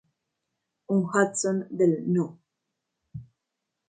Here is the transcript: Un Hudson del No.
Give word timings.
Un 0.89 1.07
Hudson 1.13 1.67
del 1.69 2.11
No. 2.11 2.39